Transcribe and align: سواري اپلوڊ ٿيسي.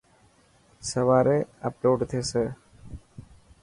سواري 0.89 1.39
اپلوڊ 1.67 1.99
ٿيسي. 2.09 2.45